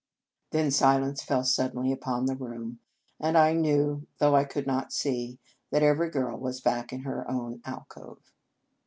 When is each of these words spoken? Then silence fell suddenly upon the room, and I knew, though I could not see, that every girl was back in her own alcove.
Then 0.49 0.71
silence 0.71 1.21
fell 1.21 1.43
suddenly 1.43 1.91
upon 1.91 2.25
the 2.25 2.35
room, 2.35 2.79
and 3.19 3.37
I 3.37 3.53
knew, 3.53 4.07
though 4.17 4.35
I 4.35 4.45
could 4.45 4.65
not 4.65 4.91
see, 4.91 5.37
that 5.69 5.83
every 5.83 6.09
girl 6.09 6.39
was 6.39 6.59
back 6.59 6.91
in 6.91 7.01
her 7.01 7.29
own 7.29 7.61
alcove. 7.65 8.33